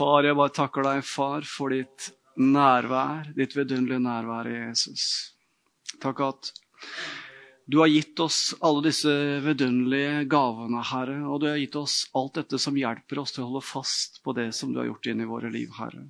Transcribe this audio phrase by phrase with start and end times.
[0.00, 2.06] Far, jeg bare takker deg, far, for ditt
[2.40, 5.02] nærvær, ditt vidunderlige nærvær i Jesus.
[6.00, 6.48] Takk at
[7.68, 9.12] du har gitt oss alle disse
[9.44, 13.50] vidunderlige gavene, Herre, og du har gitt oss alt dette som hjelper oss til å
[13.50, 16.06] holde fast på det som du har gjort inn i våre liv, Herre.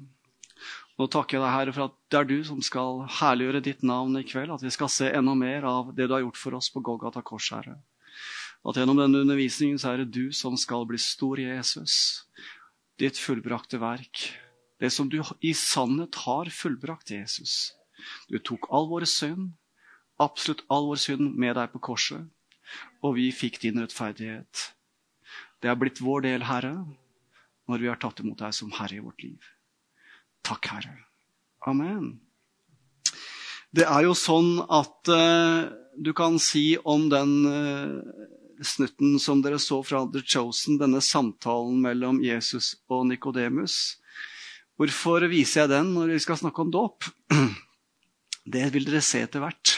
[1.00, 4.22] Nå takker jeg deg, Herre, for at det er du som skal herliggjøre ditt navn
[4.22, 6.70] i kveld, at vi skal se enda mer av det du har gjort for oss
[6.70, 7.80] på Golgata kors, Herre.
[8.62, 11.96] At gjennom denne undervisningen så er det du som skal bli stor i Jesus.
[13.00, 14.26] Ditt fullbrakte verk.
[14.80, 17.72] Det som du i sannhet har fullbrakt, Jesus.
[18.28, 19.54] Du tok all våre synd,
[20.20, 22.28] absolutt all vår synd, med deg på korset.
[23.04, 24.70] Og vi fikk din rettferdighet.
[25.60, 26.74] Det er blitt vår del, Herre,
[27.68, 29.48] når vi har tatt imot deg som Herre i vårt liv.
[30.44, 30.96] Takk, Herre.
[31.68, 32.18] Amen.
[33.72, 38.00] Det er jo sånn at uh, du kan si om den uh,
[38.66, 43.96] snutten som dere så fra The Chosen, denne samtalen mellom Jesus og Nikodemus.
[44.80, 47.10] Hvorfor viser jeg den når vi skal snakke om dåp?
[48.50, 49.74] Det vil dere se etter hvert.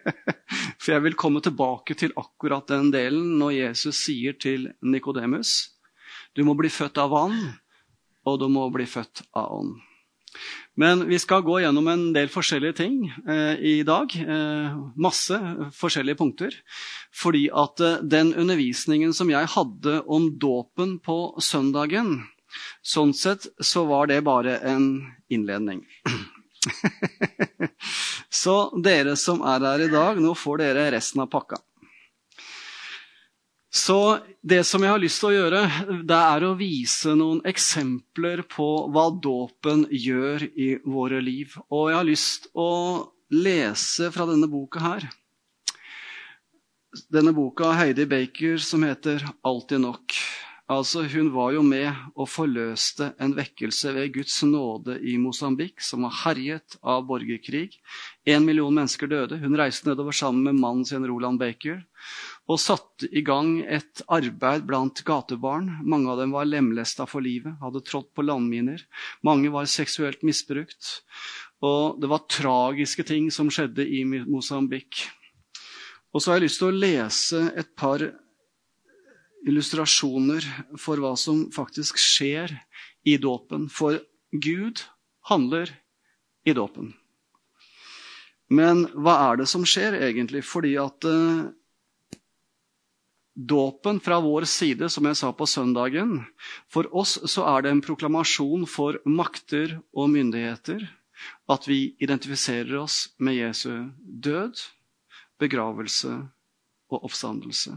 [0.80, 5.68] For jeg vil komme tilbake til akkurat den delen når Jesus sier til Nikodemus
[6.36, 7.38] du må bli født av vann,
[8.28, 9.78] og du må bli født av ånd.
[10.78, 14.12] Men vi skal gå gjennom en del forskjellige ting eh, i dag.
[14.14, 15.38] Eh, masse
[15.76, 16.54] forskjellige punkter.
[17.14, 22.20] Fordi at eh, den undervisningen som jeg hadde om dåpen på søndagen,
[22.82, 24.92] sånn sett så var det bare en
[25.28, 25.82] innledning.
[28.42, 31.60] så dere som er her i dag, nå får dere resten av pakka.
[33.70, 35.60] Så det som jeg har lyst til å gjøre,
[36.02, 41.54] det er å vise noen eksempler på hva dåpen gjør i våre liv.
[41.70, 42.72] Og jeg har lyst til å
[43.30, 45.06] lese fra denne boka her.
[47.14, 50.18] Denne boka av Heidi Baker som heter 'Alltid nok'.
[50.70, 56.04] Altså, Hun var jo med og forløste en vekkelse ved Guds nåde i Mosambik, som
[56.06, 57.74] var herjet av borgerkrig.
[58.22, 59.40] Én million mennesker døde.
[59.42, 61.82] Hun reiste nedover sammen med mannen sin Roland Baker
[62.46, 65.80] og satte i gang et arbeid blant gatebarn.
[65.82, 68.86] Mange av dem var lemlesta for livet, hadde trådt på landminer.
[69.26, 71.00] Mange var seksuelt misbrukt.
[71.66, 75.02] Og det var tragiske ting som skjedde i Mosambik.
[76.14, 78.06] Og så har jeg lyst til å lese et par
[79.48, 80.44] illustrasjoner
[80.78, 82.52] for hva som faktisk skjer
[83.08, 83.68] i dåpen.
[83.72, 84.00] For
[84.32, 84.84] Gud
[85.30, 85.72] handler
[86.44, 86.92] i dåpen.
[88.50, 90.42] Men hva er det som skjer egentlig?
[90.46, 91.48] Fordi at eh,
[93.40, 96.26] Dåpen fra vår side, som jeg sa på søndagen,
[96.68, 100.82] for oss så er det en proklamasjon for makter og myndigheter
[101.48, 103.70] at vi identifiserer oss med Jesu
[104.02, 104.60] død,
[105.40, 106.16] begravelse
[106.90, 107.72] og oppstandelse.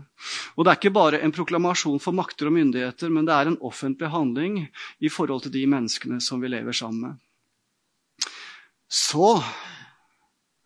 [0.57, 3.59] Og Det er ikke bare en proklamasjon for makter og myndigheter, men det er en
[3.61, 4.59] offentlig handling
[4.99, 8.27] i forhold til de menneskene som vi lever sammen med.
[8.89, 9.41] Så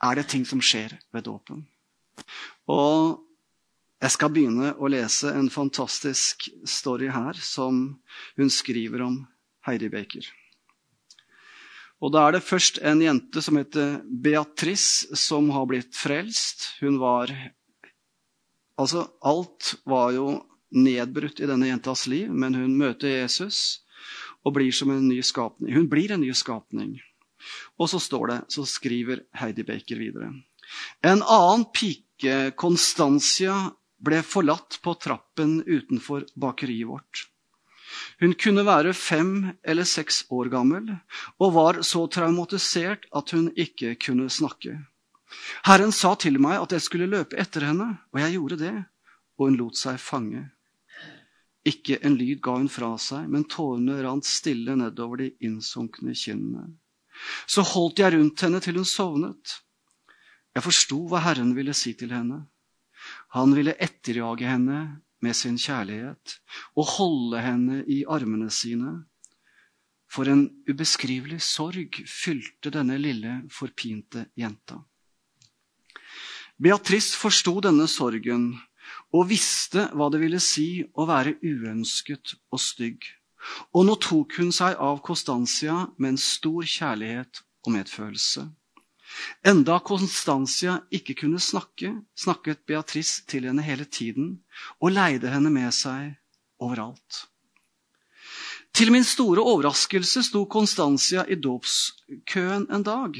[0.04, 1.66] er det ting som skjer ved dåpen.
[2.68, 3.24] Og
[3.98, 7.96] jeg skal begynne å lese en fantastisk story her som
[8.38, 9.24] hun skriver om
[9.66, 10.28] Heidi Baker.
[11.98, 16.76] Og Da er det først en jente som heter Beatrice, som har blitt frelst.
[16.82, 17.34] Hun var
[18.78, 20.30] Altså, alt var jo
[20.76, 23.82] nedbrutt i denne jentas liv, men hun møter Jesus
[24.46, 25.74] og blir som en ny skapning.
[25.76, 26.98] Hun blir en ny skapning.
[27.80, 30.32] Og så står det, så skriver Heidi Baker videre.
[31.06, 33.58] En annen pike, Constancia,
[33.98, 37.24] ble forlatt på trappen utenfor bakeriet vårt.
[38.22, 39.32] Hun kunne være fem
[39.66, 40.92] eller seks år gammel
[41.40, 44.76] og var så traumatisert at hun ikke kunne snakke.
[45.68, 48.76] Herren sa til meg at jeg skulle løpe etter henne, og jeg gjorde det,
[49.38, 50.46] og hun lot seg fange.
[51.68, 56.70] Ikke en lyd ga hun fra seg, men tårene rant stille nedover de innsunkne kinnene.
[57.50, 59.58] Så holdt jeg rundt henne til hun sovnet.
[60.56, 62.46] Jeg forsto hva Herren ville si til henne.
[63.36, 64.80] Han ville etterjage henne
[65.22, 66.38] med sin kjærlighet
[66.78, 68.94] og holde henne i armene sine.
[70.08, 74.80] For en ubeskrivelig sorg fylte denne lille, forpinte jenta.
[76.58, 78.50] Beatrice forsto denne sorgen
[79.14, 83.06] og visste hva det ville si å være uønsket og stygg.
[83.78, 88.48] Og nå tok hun seg av Costancia med en stor kjærlighet og medfølelse.
[89.48, 94.40] Enda Constancia ikke kunne snakke, snakket Beatrice til henne hele tiden
[94.82, 96.18] og leide henne med seg
[96.60, 97.28] overalt.
[98.78, 103.16] Til min store overraskelse sto Constancia i dåpskøen en dag.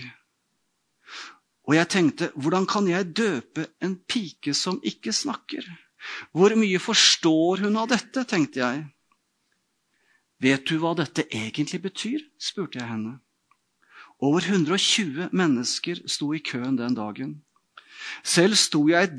[1.68, 5.66] Og jeg tenkte, hvordan kan jeg døpe en pike som ikke snakker?
[6.32, 8.86] Hvor mye forstår hun av dette, tenkte jeg.
[10.40, 12.22] Vet du hva dette egentlig betyr?
[12.40, 13.18] spurte jeg henne.
[14.24, 17.36] Over 120 mennesker sto i køen den dagen.
[18.24, 19.18] Selv sto jeg i en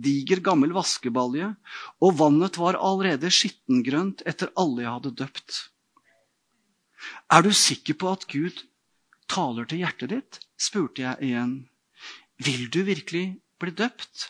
[0.00, 1.50] diger, gammel vaskebalje,
[2.00, 5.60] og vannet var allerede skittengrønt etter alle jeg hadde døpt.
[7.30, 8.64] Er du sikker på at Gud
[9.30, 10.40] taler til hjertet ditt?
[10.58, 11.54] spurte jeg igjen.
[12.42, 14.28] Vil du virkelig bli døpt?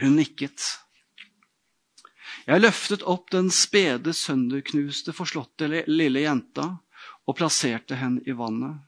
[0.00, 0.62] Hun nikket.
[2.46, 6.66] Jeg løftet opp den spede, sønderknuste, forslåtte lille jenta
[7.28, 8.80] og plasserte henne i vannet.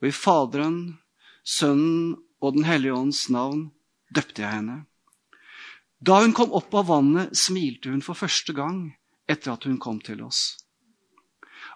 [0.00, 0.98] Og i Faderen,
[1.44, 3.68] Sønnen og Den hellige ånds navn
[4.14, 4.78] døpte jeg henne.
[6.00, 8.94] Da hun kom opp av vannet, smilte hun for første gang
[9.28, 10.63] etter at hun kom til oss.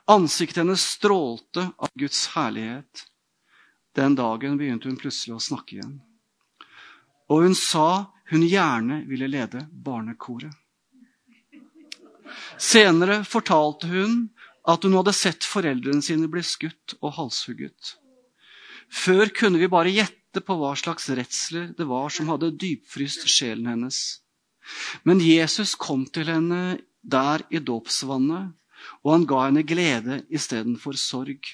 [0.09, 3.05] Ansiktet hennes strålte av Guds herlighet.
[3.97, 5.99] Den dagen begynte hun plutselig å snakke igjen.
[7.29, 10.55] Og hun sa hun gjerne ville lede barnekoret.
[12.57, 14.29] Senere fortalte hun
[14.69, 17.97] at hun hadde sett foreldrene sine bli skutt og halshugget.
[18.89, 23.69] Før kunne vi bare gjette på hva slags redsler det var som hadde dypfryst sjelen
[23.69, 24.21] hennes.
[25.05, 28.57] Men Jesus kom til henne der i dåpsvannet
[29.05, 31.51] og han ga henne glede istedenfor sorg.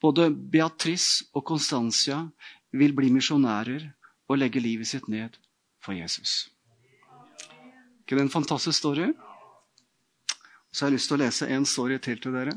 [0.00, 2.22] Både Beatrice og Constancia
[2.72, 3.88] vil bli misjonærer
[4.28, 5.36] og legge livet sitt ned
[5.82, 6.48] for Jesus.
[8.00, 9.12] ikke det en fantastisk story?
[10.72, 12.52] Så jeg har lyst til å lese en story til til dere.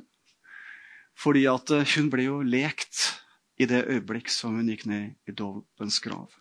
[1.15, 3.21] Fordi at eh, hun ble jo lekt
[3.59, 6.31] i det øyeblikk som hun gikk ned i dovens grav.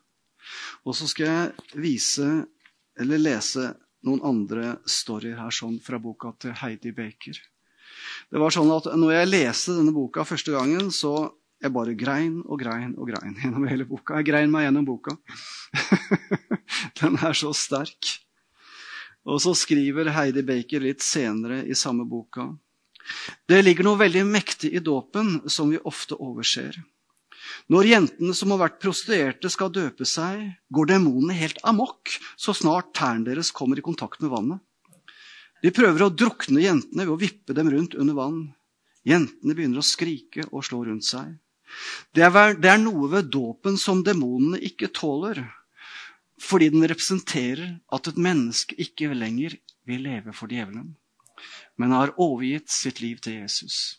[0.87, 2.29] Og så skal jeg vise,
[2.99, 3.73] eller lese
[4.06, 7.39] noen andre storyer her sånn fra boka til Heidi Baker.
[8.31, 12.39] Det var sånn at når jeg leste denne boka første gangen, så jeg bare grein
[12.47, 14.21] og grein og grein gjennom hele boka.
[14.21, 15.17] Jeg grein meg gjennom boka.
[17.00, 18.15] Den er så sterk.
[19.29, 22.47] Og så skriver Heidi Baker litt senere i samme boka.
[23.49, 26.77] Det ligger noe veldig mektig i dåpen som vi ofte overser.
[27.69, 30.41] Når jentene som har vært prostituerte, skal døpe seg,
[30.73, 34.62] går demonene helt amok så snart tærne deres kommer i kontakt med vannet.
[35.61, 38.41] De prøver å drukne jentene ved å vippe dem rundt under vann.
[39.05, 41.35] Jentene begynner å skrike og slå rundt seg.
[42.17, 45.43] Det er, noe ved dåpen som demonene ikke tåler,
[46.41, 50.94] fordi den representerer at et menneske ikke lenger vil leve for djevelen,
[51.76, 53.99] men har overgitt sitt liv til Jesus.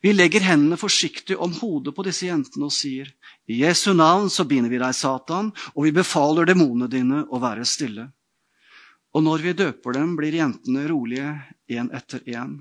[0.00, 3.08] Vi legger hendene forsiktig om hodet på disse jentene og sier,
[3.50, 7.66] i Jesu navn så binder vi deg, Satan, og vi befaler demonene dine å være
[7.66, 8.08] stille.
[9.16, 11.30] Og når vi døper dem, blir jentene rolige
[11.72, 12.58] én etter én.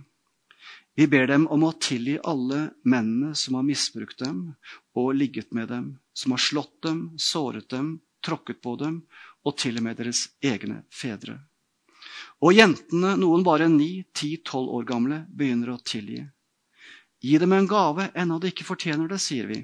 [0.96, 4.54] Vi ber dem om å tilgi alle mennene som har misbrukt dem
[4.96, 9.02] og ligget med dem, som har slått dem, såret dem, tråkket på dem,
[9.44, 11.42] og til og med deres egne fedre.
[12.40, 16.24] Og jentene, noen bare ni, ti, tolv år gamle, begynner å tilgi.
[17.26, 19.64] Gi dem en gave ennå de ikke fortjener det, sier vi.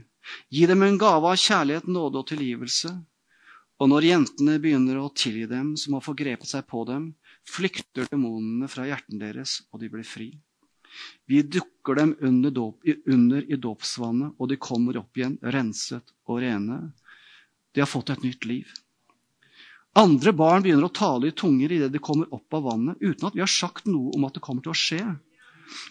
[0.50, 2.94] Gi dem en gave av kjærlighet, nåde og tilgivelse.
[3.82, 7.12] Og når jentene begynner å tilgi dem som har forgrepet seg på dem,
[7.50, 10.30] flykter demonene fra hjertene deres, og de blir fri.
[11.30, 16.42] Vi dukker dem under, dop, under i dåpsvannet, og de kommer opp igjen renset og
[16.44, 16.80] rene.
[17.74, 18.70] De har fått et nytt liv.
[19.98, 23.36] Andre barn begynner å tale i tunger idet de kommer opp av vannet, uten at
[23.36, 25.04] vi har sagt noe om at det kommer til å skje.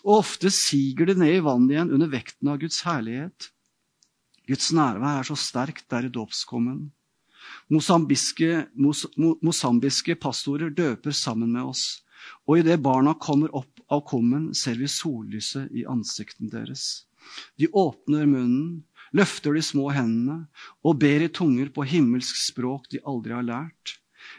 [0.04, 3.50] Og ofte siger det ned i vannet igjen under vekten av Guds herlighet.
[4.50, 6.88] Guds nærvær er så sterkt der i dåpskommen.
[7.72, 12.02] Mosambiske, mos, mosambiske pastorer døper sammen med oss.
[12.46, 17.06] Og idet barna kommer opp av kummen, ser vi sollyset i ansiktene deres.
[17.56, 18.82] De åpner munnen,
[19.16, 20.44] løfter de små hendene
[20.86, 23.96] og ber i tunger på himmelsk språk de aldri har lært.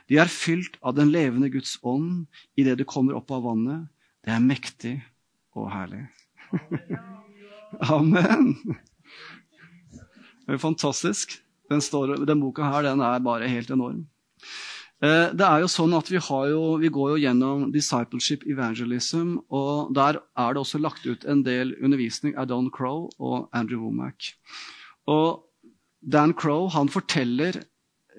[0.07, 2.27] De er fylt av den levende Guds ånd
[2.59, 3.89] idet de kommer opp av vannet.
[4.21, 4.95] Det er mektig
[5.57, 6.05] og herlig.
[7.91, 8.53] Amen.
[10.45, 11.39] Det er fantastisk.
[11.71, 14.03] Den, står, den, boka her den er bare helt enorm.
[15.01, 19.93] Eh, det er jo sånn at vi, jo, vi, går jo gjennom discipleship evangelism, og
[19.95, 24.33] der er det også lagt ut en del undervisning av Don Crow og Andrew Womack.
[25.09, 25.47] Og
[26.01, 27.61] Dan Crow han forteller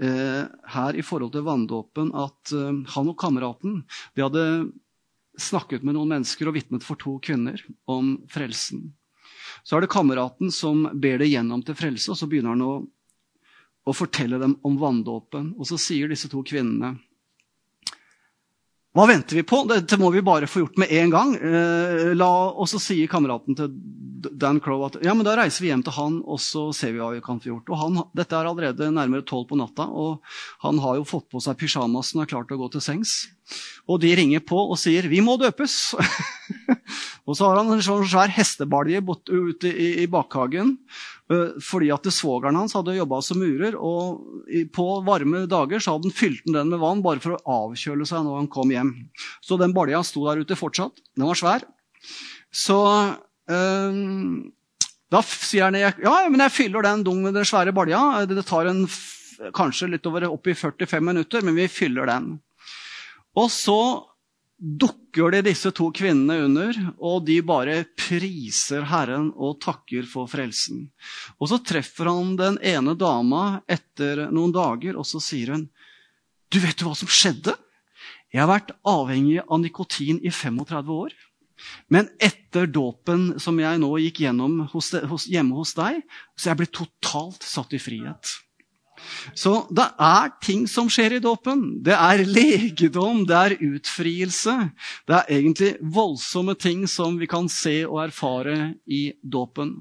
[0.00, 0.42] eh,
[0.74, 3.82] her i forhold til vanndåpen at eh, han og kameraten
[4.16, 4.46] de hadde
[5.38, 7.60] snakket med noen mennesker og vitnet for to kvinner
[7.90, 8.90] om frelsen.
[9.62, 12.74] Så er det kameraten som ber det gjennom til frelse, og så begynner han å,
[13.86, 15.52] å fortelle dem om vanndåpen.
[15.58, 16.96] Og så sier disse to kvinnene
[18.92, 19.62] Hva venter vi på?
[19.70, 21.30] Dette må vi bare få gjort med en gang.
[21.36, 23.70] Eh, la, og så sier kameraten til
[24.22, 27.00] Dan Crow at ja, men da reiser vi hjem til han og så ser vi
[27.00, 27.72] hva vi kan få gjort.
[27.72, 30.20] Og han, Dette er allerede nærmere tolv på natta, og
[30.62, 33.14] han har jo fått på seg pysjamasen og er klar til å gå til sengs.
[33.88, 35.96] Og de ringer på og sier 'vi må døpes'.
[37.22, 40.74] og så har han en sånn svær hestebalje ute i, i bakhagen.
[41.62, 44.24] Fordi at svogeren hans hadde jobba som murer, og
[44.74, 48.26] på varme dager så hadde han fylt den med vann bare for å avkjøle seg
[48.26, 48.90] når han kom hjem.
[49.40, 50.98] Så den balja sto der ute fortsatt.
[51.14, 51.66] Den var svær.
[52.52, 52.80] Så
[53.54, 53.94] øh,
[55.12, 58.24] da sier han ja, men jeg fyller den dung med den svære balja.
[58.28, 58.86] Det tar en,
[59.54, 62.34] kanskje litt over opp i 45 minutter, men vi fyller den.
[63.38, 63.80] Og så
[64.62, 70.86] dukker det disse to kvinnene under, og de bare priser Herren og takker for frelsen.
[71.42, 75.66] Og så treffer han den ene dama etter noen dager, og så sier hun,
[76.48, 77.56] 'Du vet du hva som skjedde?
[78.32, 81.18] Jeg har vært avhengig av nikotin i 35 år.'
[81.88, 86.02] Men etter dåpen som jeg nå gikk gjennom hos, hos, hjemme hos deg,
[86.34, 88.32] så er jeg blitt totalt satt i frihet.
[89.34, 91.64] Så det er ting som skjer i dåpen.
[91.84, 94.56] Det er legedom, det er utfrielse.
[95.08, 99.80] Det er egentlig voldsomme ting som vi kan se og erfare i dåpen.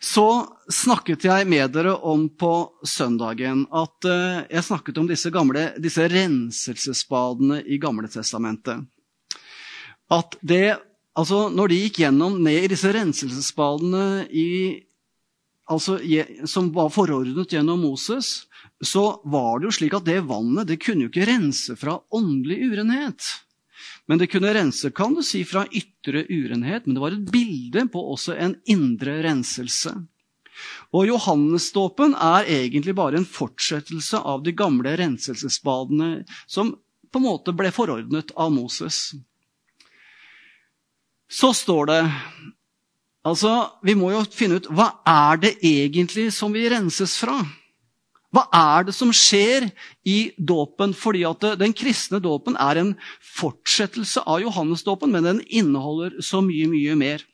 [0.00, 2.54] Så snakket jeg med dere om på
[2.88, 8.80] søndagen at uh, jeg snakket om disse, gamle, disse renselsesbadene i Gamle testamentet
[10.10, 10.74] at det,
[11.18, 14.48] altså når de gikk gjennom ned i disse renselsesbadene i,
[15.70, 15.98] altså,
[16.48, 18.48] som var forordnet gjennom Moses,
[18.80, 22.58] så var det jo slik at det vannet det kunne jo ikke rense fra åndelig
[22.70, 23.28] urenhet.
[24.10, 27.84] Men det kunne rense kan du si, fra ytre urenhet, men det var et bilde
[27.92, 29.94] på også en indre renselse.
[30.92, 36.74] Og Johannesdåpen er egentlig bare en fortsettelse av de gamle renselsesbadene som
[37.10, 39.12] på en måte ble forordnet av Moses.
[41.30, 42.00] Så står det
[43.24, 47.40] Altså, Vi må jo finne ut hva er det egentlig som vi renses fra?
[48.30, 49.66] Hva er det som skjer
[50.06, 50.94] i dåpen?
[50.94, 52.92] Fordi at den kristne dåpen er en
[53.36, 57.24] fortsettelse av Johannesdåpen, men den inneholder så mye, mye mer.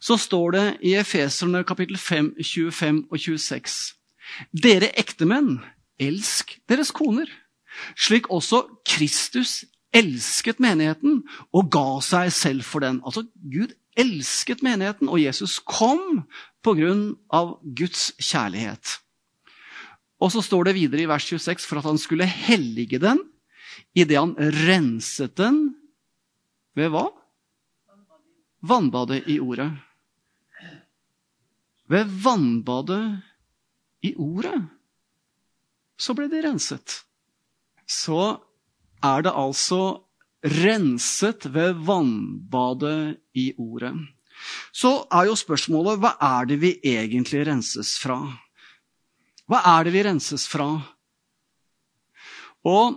[0.00, 3.76] Så står det i Efeserne kapittel 5, 25 og 26.
[4.56, 5.58] Dere ektemenn,
[6.00, 7.28] elsk deres koner,
[7.98, 11.20] slik også Kristus elsket menigheten
[11.52, 13.02] og ga seg selv for den.
[13.04, 16.24] Altså, Gud elsket menigheten, og Jesus kom
[17.32, 18.98] av Guds kjærlighet.
[20.20, 23.22] Og så står det videre i vers 26 for at han skulle hellige den
[23.96, 24.34] idet han
[24.68, 25.62] renset den
[26.76, 27.06] ved hva?
[28.60, 29.70] Vannbadet i ordet.
[31.90, 33.02] Ved vannbadet
[34.04, 34.58] i ordet
[36.00, 37.00] så ble de renset.
[37.88, 38.38] Så
[39.04, 39.80] er det altså
[40.44, 43.94] renset ved vannbadet i ordet.
[44.72, 48.22] Så er jo spørsmålet hva er det vi egentlig renses fra?
[49.50, 50.70] Hva er det vi renses fra?
[52.64, 52.96] Og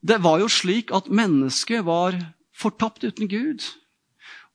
[0.00, 2.16] det var jo slik at mennesket var
[2.56, 3.64] fortapt uten Gud.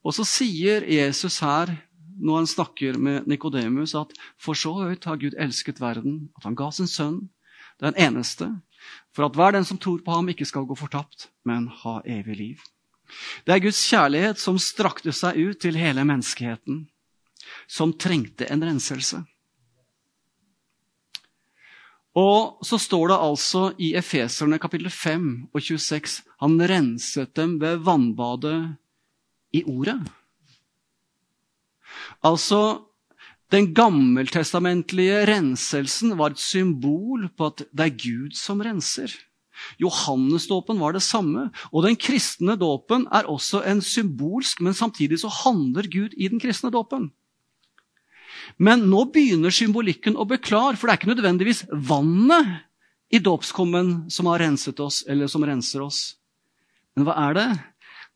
[0.02, 1.70] Og så sier Jesus her,
[2.16, 6.56] når han snakker med Nikodemus, at for så høyt har Gud elsket verden, at han
[6.58, 7.18] ga sin sønn,
[7.82, 8.48] den eneste,
[9.14, 12.36] for at hver den som tror på ham, ikke skal gå fortapt, men ha evig
[12.36, 12.66] liv.
[13.46, 16.84] Det er Guds kjærlighet som strakte seg ut til hele menneskeheten,
[17.70, 19.22] som trengte en renselse.
[22.16, 27.82] Og så står det altså i Efeserne kapittel 5 og 26 han renset dem ved
[27.84, 28.76] vannbadet
[29.52, 29.98] i ordet.
[32.24, 32.85] Altså,
[33.54, 39.12] den gammeltestamentlige renselsen var et symbol på at det er Gud som renser.
[39.80, 41.48] Johannesdåpen var det samme.
[41.72, 46.42] Og den kristne dåpen er også en symbolsk, men samtidig så handler Gud i den
[46.42, 47.10] kristne dåpen.
[48.58, 52.66] Men nå begynner symbolikken å bli klar, for det er ikke nødvendigvis vannet
[53.14, 56.16] i dåpskummen som har renset oss, eller som renser oss.
[56.96, 57.48] Men hva er det?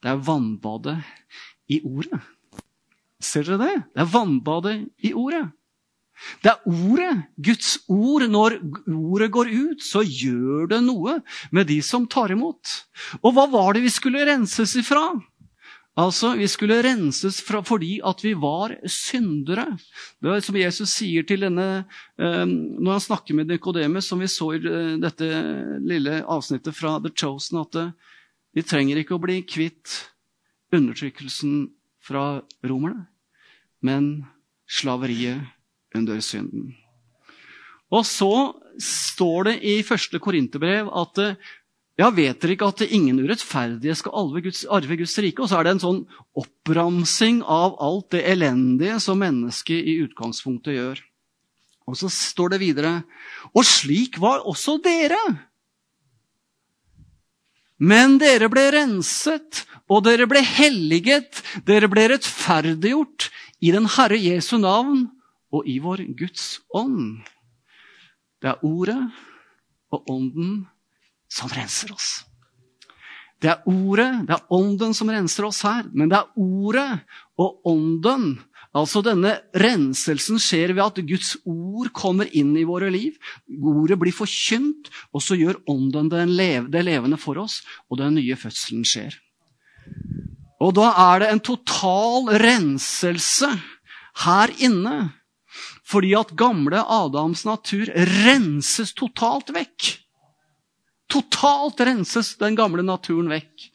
[0.00, 0.98] Det er vannbadet
[1.70, 2.20] i ordet.
[3.20, 3.74] Ser dere det?
[3.94, 5.46] Det er vannbadet i ordet.
[6.44, 8.26] Det er ordet, Guds ord.
[8.28, 8.58] Når
[8.92, 11.20] ordet går ut, så gjør det noe
[11.52, 12.76] med de som tar imot.
[13.22, 15.06] Og hva var det vi skulle renses ifra?
[16.00, 19.66] Altså, Vi skulle renses fra fordi at vi var syndere.
[20.22, 21.84] Det er som Jesus sier til denne
[22.16, 25.26] eh, når han snakker med Nikodemus, som vi så i eh, dette
[25.82, 27.92] lille avsnittet fra The Chosen, at eh,
[28.54, 30.06] vi trenger ikke å bli kvitt
[30.72, 31.68] undertrykkelsen
[32.00, 33.09] fra romerne,
[33.84, 34.10] men
[34.70, 35.42] slaveriet
[35.96, 36.70] under synden.
[37.90, 41.18] Og så står det i første korinterbrev at
[42.00, 45.42] ja, vet dere ikke at ingen urettferdige skal arve Guds, arve Guds rike?
[45.42, 46.00] Og så er det en sånn
[46.38, 51.02] oppramsing av alt det elendige som mennesket i utgangspunktet gjør.
[51.90, 52.92] Og så står det videre
[53.50, 55.18] Og slik var også dere.
[57.80, 63.30] Men dere ble renset, og dere ble helliget, dere ble rettferdiggjort
[63.60, 65.06] i den Herre Jesu navn
[65.52, 67.20] og i vår Guds ånd.
[68.40, 69.00] Det er Ordet
[69.92, 70.52] og Ånden
[71.30, 72.10] som renser oss.
[73.40, 77.02] Det er Ordet, det er Ånden som renser oss her, men det er Ordet
[77.40, 78.34] og Ånden.
[78.76, 83.16] Altså Denne renselsen skjer ved at Guds ord kommer inn i våre liv.
[83.50, 88.86] Ordet blir forkynt, og så gjør Ånden det levende for oss, og den nye fødselen
[88.86, 89.16] skjer.
[90.60, 93.48] Og da er det en total renselse
[94.24, 94.98] her inne.
[95.90, 97.88] Fordi at gamle Adams natur
[98.26, 99.94] renses totalt vekk.
[101.10, 103.70] Totalt renses den gamle naturen vekk.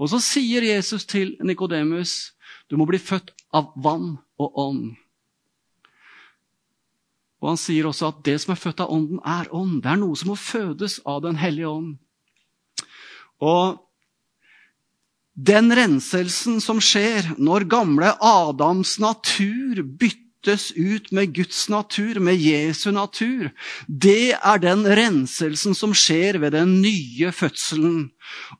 [0.00, 2.32] Og så sier Jesus til Nikodemus,
[2.66, 4.82] du må bli født av vann og ånd.
[7.40, 9.80] Og Han sier også at det som er født av ånden, er ånd.
[9.84, 11.94] Det er noe som må fødes av Den hellige ånd.
[13.40, 13.78] Og
[15.34, 22.90] den renselsen som skjer når gamle Adams natur byttes ut med Guds natur, med Jesu
[22.90, 23.50] natur.
[23.86, 28.10] Det er den renselsen som skjer ved den nye fødselen.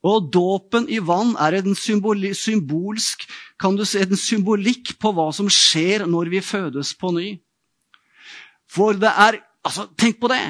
[0.03, 3.27] Og dåpen i vann er en symbolsk
[3.61, 7.31] kan du se, en symbolikk på hva som skjer når vi fødes på ny.
[8.71, 10.41] For det er Altså, tenk på det!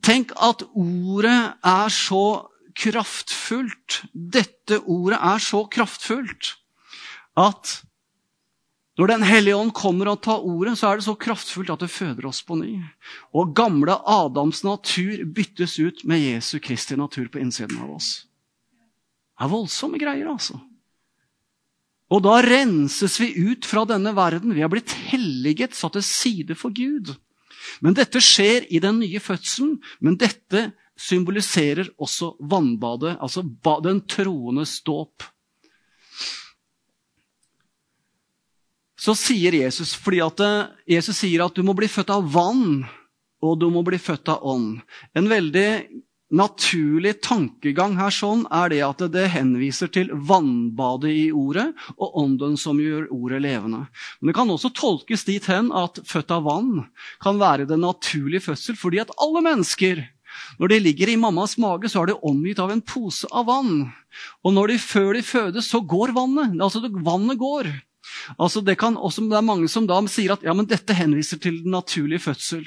[0.00, 4.02] Tenk at ordet er så kraftfullt.
[4.12, 6.54] Dette ordet er så kraftfullt
[7.38, 7.78] at
[8.98, 11.90] når Den hellige ånd kommer og tar ordet, så er det så kraftfullt at det
[11.94, 12.80] føder oss på ny.
[13.30, 18.26] Og gamle Adams natur byttes ut med Jesu Kristi natur på innsiden av oss.
[19.38, 20.58] Det er voldsomme greier, altså.
[22.10, 24.56] Og da renses vi ut fra denne verden.
[24.56, 27.14] Vi har blitt helliget, satt til side for Gud.
[27.84, 29.76] Men dette skjer i den nye fødselen.
[30.02, 33.44] Men dette symboliserer også vannbadet, altså
[33.84, 35.22] den troendes dåp.
[38.98, 42.82] så sier Jesus fordi at eh, Jesus sier at du må bli født av vann,
[43.44, 44.80] og du må bli født av ånd.
[45.14, 45.70] En veldig
[46.28, 52.58] naturlig tankegang her sånn er det at det henviser til vannbadet i ordet og ånden
[52.60, 53.86] som gjør ordet levende.
[54.18, 56.74] Men det kan også tolkes dit hen at født av vann
[57.24, 60.04] kan være den naturlige fødsel, fordi at alle mennesker
[60.58, 63.88] når de ligger i mammas mage, så er de omgitt av en pose av vann.
[64.44, 66.56] Og når de, før de fødes, så går vannet.
[66.62, 67.70] Altså, vannet går.
[68.38, 71.40] Altså det, kan også, det er mange som da sier at ja, men dette henviser
[71.42, 72.66] til den naturlige fødsel.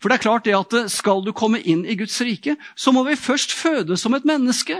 [0.00, 3.04] For det er klart det at skal du komme inn i Guds rike, så må
[3.08, 4.78] vi først fødes som et menneske.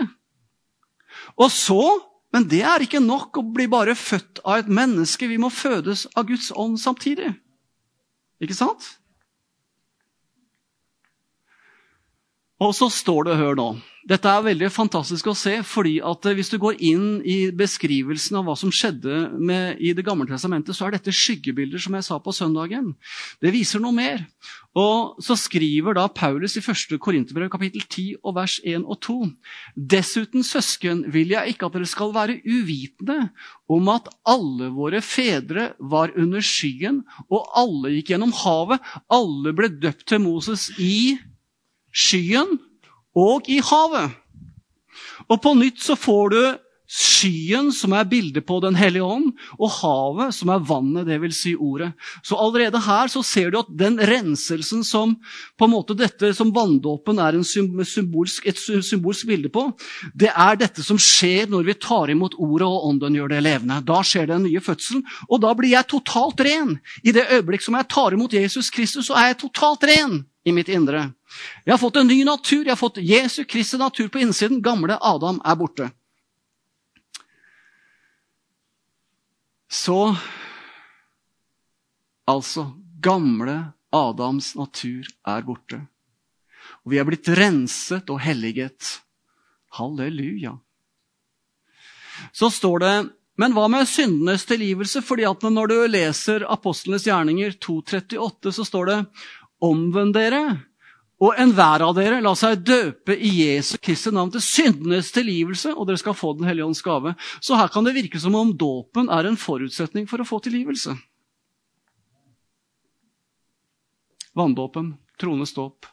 [1.37, 5.27] Og så Men det er ikke nok å bli bare født av et menneske.
[5.27, 7.27] Vi må fødes av Guds ånd samtidig.
[8.39, 8.85] Ikke sant?
[12.61, 13.69] Og så står det, hør nå
[14.01, 18.39] dette er veldig fantastisk å se, fordi at eh, hvis du går inn i beskrivelsen
[18.39, 22.07] av hva som skjedde med, i Det gamle testamentet, så er dette skyggebilder, som jeg
[22.07, 22.95] sa på søndagen.
[23.41, 24.25] Det viser noe mer.
[24.73, 26.97] Og Så skriver da Paulus i 1.
[26.97, 29.17] Korinterbrev kapittel 10 og vers 1 og 2.:
[29.75, 33.29] Dessuten, søsken, vil jeg ikke at dere skal være uvitende
[33.69, 38.79] om at alle våre fedre var under skyen, og alle gikk gjennom havet.
[39.11, 41.19] Alle ble døpt til Moses i
[41.91, 42.57] skyen
[43.17, 44.17] og i havet.
[45.29, 46.41] Og på nytt så får du
[46.91, 51.37] skyen, som er bildet på Den hellige ånd, og havet, som er vannet, dvs.
[51.41, 51.93] Si ordet.
[52.23, 55.13] Så allerede her så ser du at den renselsen som
[55.57, 59.69] på en måte dette som vanndåpen er symbolsk, et symbolsk bilde på,
[60.13, 63.79] det er dette som skjer når vi tar imot ordet og ånden gjør det levende.
[63.87, 66.75] Da skjer den nye fødselen, og da blir jeg totalt ren.
[67.07, 70.51] I det øyeblikk som jeg tar imot Jesus Kristus, så er jeg totalt ren i
[70.51, 71.07] mitt indre.
[71.65, 72.63] Jeg har fått en ny natur.
[72.65, 74.61] Jeg har fått Jesu Kristi natur på innsiden.
[74.61, 75.91] Gamle Adam er borte.
[79.71, 80.15] Så
[82.31, 85.81] Altså, gamle Adams natur er borte.
[86.85, 89.01] Og vi er blitt renset og helliget.
[89.75, 90.53] Halleluja.
[92.31, 92.93] Så står det
[93.41, 95.01] men hva med syndenes tilgivelse?
[95.01, 98.97] Fordi at Når du leser Apostlenes gjerninger 2.38, så står det
[99.61, 100.59] omvend dere,
[101.21, 105.85] og enhver av dere la seg døpe i Jesu Kristi navn til syndenes tilgivelse, og
[105.87, 107.13] dere skal få Den hellige ånds gave.
[107.39, 110.95] Så her kan det virke som om dåpen er en forutsetning for å få tilgivelse.
[114.33, 115.85] Vanndåpen, trones dåp.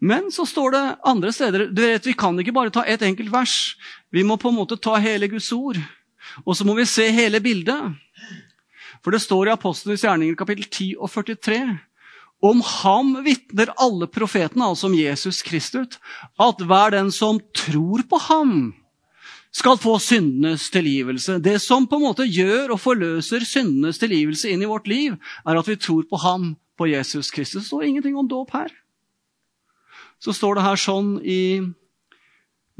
[0.00, 3.28] Men så står det andre steder du vet, Vi kan ikke bare ta ett enkelt
[3.32, 3.76] vers.
[4.10, 5.76] Vi må på en måte ta hele Guds ord.
[6.46, 7.92] Og så må vi se hele bildet.
[9.04, 11.89] For det står i Apostlenes gjerninger kapittel 10 og 43
[12.40, 15.98] om ham vitner alle profetene, altså om Jesus Kristus,
[16.40, 18.54] at hver den som tror på ham,
[19.50, 21.40] skal få syndenes tilgivelse.
[21.42, 25.58] Det som på en måte gjør og forløser syndenes tilgivelse inn i vårt liv, er
[25.58, 27.64] at vi tror på ham, på Jesus Kristus.
[27.64, 28.70] Det står ingenting om dåp her.
[30.22, 31.42] Så står det her sånn i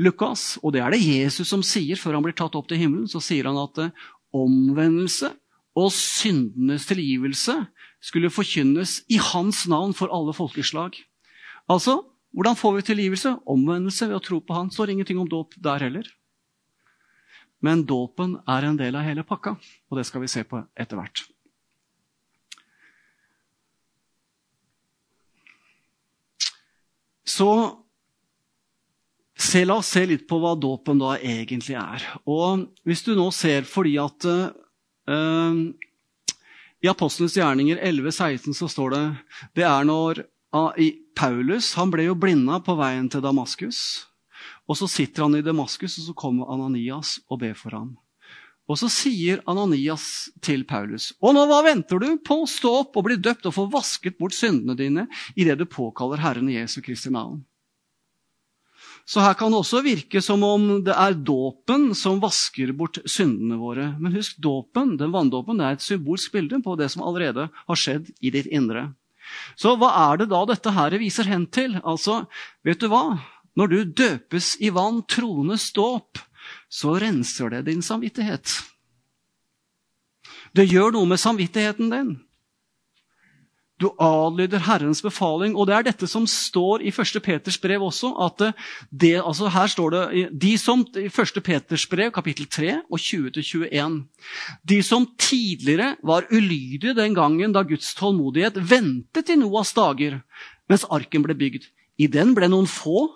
[0.00, 3.10] Lukas, og det er det Jesus som sier før han blir tatt opp til himmelen,
[3.10, 5.32] så sier han at eh, omvendelse
[5.76, 7.56] og syndenes tilgivelse
[8.00, 10.96] skulle forkynnes i hans navn for alle folkeslag.
[11.70, 12.00] Altså,
[12.34, 13.34] hvordan får vi tilgivelse?
[13.46, 14.70] Omvendelse ved å tro på han.
[14.70, 16.06] står ingenting om dåp der heller.
[17.60, 19.52] Men dåpen er en del av hele pakka,
[19.90, 21.26] og det skal vi se på etter hvert.
[27.28, 27.50] Så
[29.36, 32.06] se, la oss se litt på hva dåpen da egentlig er.
[32.24, 35.60] Og hvis du nå ser fordi at uh,
[36.80, 39.02] i Apostlenes gjerninger 11-16 så står det
[39.58, 40.22] det er når
[40.56, 40.76] uh,
[41.16, 44.06] Paulus han ble jo blinda på veien til Damaskus.
[44.70, 47.90] Og Så sitter han i Damaskus, og så kommer Ananias og ber for ham.
[48.70, 52.44] Og Så sier Ananias til Paulus, og nå hva venter du på?
[52.46, 56.48] Stå opp og bli døpt og få vasket bort syndene dine idet du påkaller Herren
[56.48, 57.42] Jesu Kristi navn.
[59.08, 63.58] Så her kan det også virke som om det er dåpen som vasker bort syndene
[63.58, 63.90] våre.
[63.98, 67.80] Men husk, dåpen, den vanndåpen det er et symbolsk bilde på det som allerede har
[67.80, 68.90] skjedd i ditt indre.
[69.58, 71.76] Så hva er det da dette her viser hen til?
[71.82, 72.24] Altså,
[72.66, 73.18] vet du hva?
[73.58, 76.20] Når du døpes i vann, trones dåp,
[76.70, 78.60] så renser det din samvittighet.
[80.54, 82.14] Det gjør noe med samvittigheten din.
[83.80, 85.54] Du adlyder Herrens befaling.
[85.56, 87.20] Og det er dette som står i 1.
[87.24, 88.12] Peters brev også.
[88.26, 88.52] at
[88.90, 91.42] det, altså Her står det de som, i 1.
[91.44, 94.02] Peters brev, kapittel 3 og 20-21.
[94.68, 100.20] De som tidligere var ulydige den gangen da Guds tålmodighet ventet i Noas dager,
[100.68, 101.70] mens arken ble bygd.
[102.00, 103.08] I den ble noen få,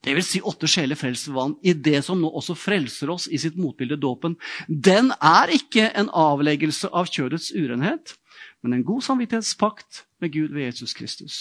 [0.00, 0.28] Dvs.
[0.32, 3.58] Si åtte sjeler frelst ved vann, i det som nå også frelser oss i sitt
[3.60, 4.38] motbilde dåpen.
[4.68, 8.14] Den er ikke en avleggelse av kjødets urenhet,
[8.62, 11.36] men en god samvittighetspakt med Gud ved Jesus Kristus.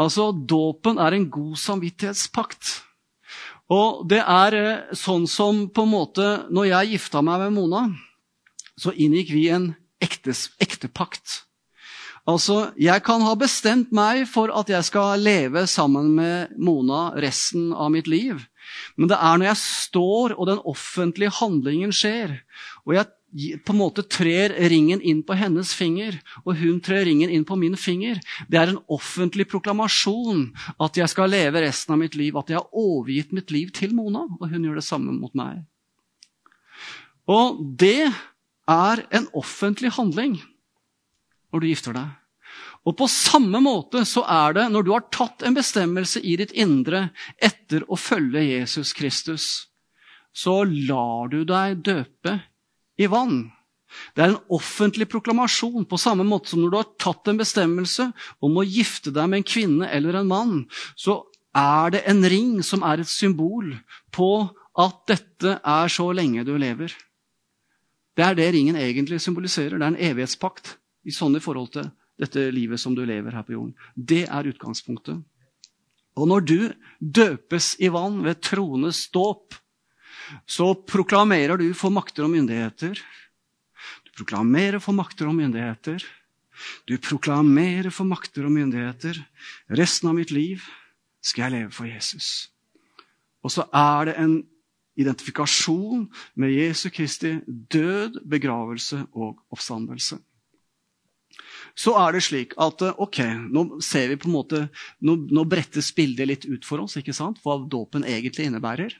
[0.00, 2.80] Altså, Dåpen er en god samvittighetspakt.
[3.72, 7.86] Og det er eh, sånn som på en måte Når jeg gifta meg med Mona,
[8.76, 11.44] så inngikk vi en ektepakt.
[12.28, 17.72] Altså, Jeg kan ha bestemt meg for at jeg skal leve sammen med Mona resten
[17.72, 18.42] av mitt liv.
[18.96, 22.38] Men det er når jeg står og den offentlige handlingen skjer,
[22.86, 27.32] og jeg på en måte trer ringen inn på hennes finger, og hun trer ringen
[27.32, 28.20] inn på min finger.
[28.48, 32.60] Det er en offentlig proklamasjon at jeg skal leve resten av mitt liv, at jeg
[32.60, 35.62] har overgitt mitt liv til Mona, og hun gjør det samme mot meg.
[37.30, 38.10] Og det
[38.68, 40.36] er en offentlig handling
[41.52, 42.12] når du gifter deg.
[42.82, 46.52] Og på samme måte så er det når du har tatt en bestemmelse i ditt
[46.58, 49.68] indre etter å følge Jesus Kristus,
[50.34, 52.40] så lar du deg døpe
[53.00, 53.50] i vann.
[54.16, 58.08] Det er en offentlig proklamasjon, på samme måte som når du har tatt en bestemmelse
[58.44, 60.54] om å gifte deg med en kvinne eller en mann,
[60.96, 61.20] så
[61.56, 63.74] er det en ring som er et symbol
[64.14, 64.30] på
[64.80, 66.94] at dette er så lenge du lever.
[68.16, 69.76] Det er det ringen egentlig symboliserer.
[69.76, 70.76] Det er en evighetspakt
[71.08, 73.74] i sånn i forhold til dette livet som du lever her på jorden.
[73.96, 75.20] Det er utgangspunktet.
[76.20, 76.58] Og når du
[77.00, 79.56] døpes i vann ved trones dåp,
[80.46, 82.98] så proklamerer du for makter og myndigheter.
[84.06, 86.04] Du proklamerer for makter og myndigheter.
[86.86, 89.18] Du proklamerer for makter og myndigheter.
[89.72, 90.64] Resten av mitt liv
[91.22, 92.48] skal jeg leve for Jesus.
[93.42, 94.40] Og så er det en
[94.98, 96.04] identifikasjon
[96.38, 100.20] med Jesu Kristi død, begravelse og oppstandelse
[101.78, 103.20] så er det slik at ok,
[103.52, 104.62] nå ser vi på en måte,
[105.04, 108.94] nå, nå brettes bildet litt ut for oss, ikke sant, hva dåpen egentlig innebærer.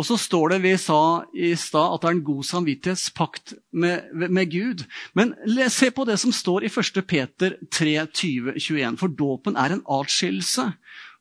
[0.00, 4.08] Og så står det vi sa i stad, at det er en god samvittighetspakt med,
[4.16, 4.86] med, Gud.
[5.14, 5.34] Men
[5.68, 7.02] se på det som står i 1.
[7.06, 8.96] Peter 3, 20, 21.
[9.00, 10.70] For dåpen er en atskillelse.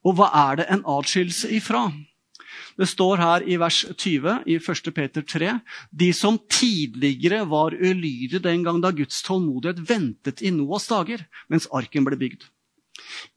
[0.08, 1.90] Og hva er det en atskillelse ifra?
[2.80, 4.94] Det står her i vers 20 i 1.
[4.96, 5.52] Peter 3.:
[5.92, 11.68] De som tidligere var ulydige den gang da Guds tålmodighet ventet i Noas dager, mens
[11.72, 12.48] arken ble bygd.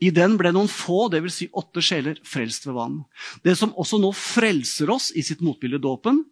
[0.03, 1.38] I den ble noen få, dvs.
[1.38, 3.03] Si åtte sjeler, frelst ved vann.
[3.46, 6.22] Det som også nå frelser oss i sitt motbilde dåpen,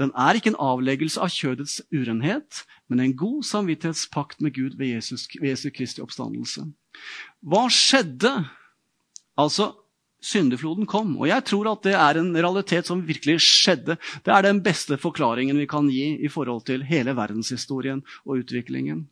[0.00, 4.94] den er ikke en avleggelse av kjødets urenhet, men en god samvittighetspakt med Gud ved
[4.96, 6.66] Jesus, ved Jesu Kristi oppstandelse.
[7.40, 8.34] Hva skjedde
[9.40, 9.70] Altså,
[10.22, 11.14] syndefloden kom.
[11.20, 13.96] Og jeg tror at det er en realitet som virkelig skjedde.
[14.24, 19.06] Det er den beste forklaringen vi kan gi i forhold til hele verdenshistorien og utviklingen.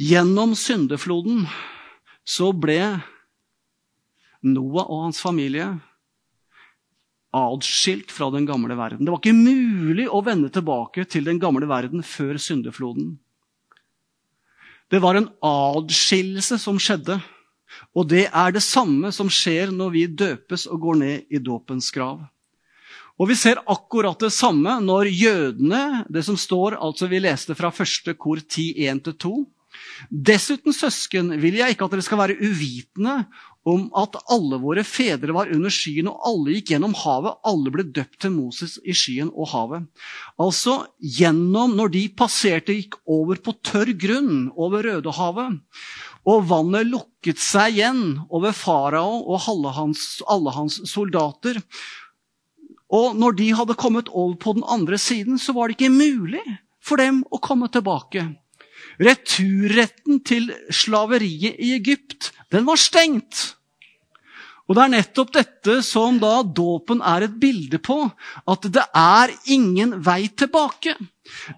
[0.00, 1.42] Gjennom syndefloden
[2.24, 2.80] så ble
[4.40, 5.66] Noah og hans familie
[7.36, 9.04] adskilt fra den gamle verden.
[9.04, 13.18] Det var ikke mulig å vende tilbake til den gamle verden før syndefloden.
[14.90, 17.20] Det var en adskillelse som skjedde.
[17.94, 21.92] Og det er det samme som skjer når vi døpes og går ned i dåpens
[21.94, 22.24] grav.
[23.20, 27.68] Og vi ser akkurat det samme når jødene, det som står, altså vi leste fra
[27.68, 29.44] første kor 10, 1-2.
[30.08, 33.24] Dessuten, søsken, vil jeg ikke at dere skal være uvitende
[33.68, 37.36] om at alle våre fedre var under skyen, og alle gikk gjennom havet.
[37.46, 39.88] Alle ble døpt til Moses i skyen og havet.
[40.40, 45.60] Altså gjennom, når de passerte, gikk over på tørr grunn, over Rødehavet,
[46.28, 51.60] og vannet lukket seg igjen over farao og alle hans, alle hans soldater.
[52.90, 56.42] Og når de hadde kommet over på den andre siden, så var det ikke mulig
[56.82, 58.26] for dem å komme tilbake.
[59.00, 63.54] Returretten til slaveriet i Egypt den var stengt.
[64.70, 68.04] Og Det er nettopp dette som da dåpen er et bilde på.
[68.46, 70.94] At det er ingen vei tilbake.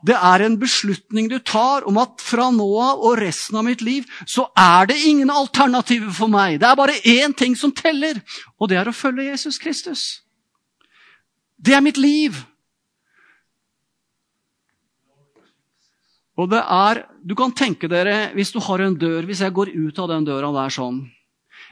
[0.01, 3.85] Det er en beslutning du tar om at fra nå av og resten av mitt
[3.85, 6.57] liv så er det ingen alternativer for meg.
[6.61, 8.17] Det er bare én ting som teller,
[8.57, 10.23] og det er å følge Jesus Kristus.
[11.61, 12.41] Det er mitt liv.
[16.39, 19.69] Og det er, Du kan tenke dere, hvis du har en dør Hvis jeg går
[19.75, 21.05] ut av den døra der sånn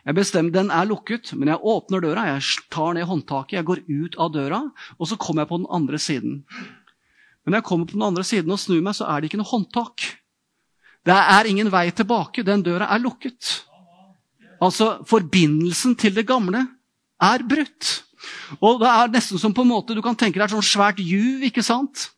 [0.07, 3.81] jeg bestemmer, Den er lukket, men jeg åpner døra, jeg tar ned håndtaket, jeg går
[3.85, 4.61] ut av døra,
[4.97, 6.39] og så kommer jeg på den andre siden.
[7.45, 9.41] Men når jeg kommer på den andre siden og snur meg, så er det ikke
[9.43, 10.07] noe håndtak.
[11.05, 12.45] Det er ingen vei tilbake.
[12.47, 13.51] Den døra er lukket.
[14.61, 16.67] Altså, forbindelsen til det gamle
[17.21, 17.93] er brutt.
[18.61, 21.01] Og det er nesten som på en måte, Du kan tenke deg et sånt svært
[21.01, 21.43] juv.
[21.45, 22.11] ikke sant?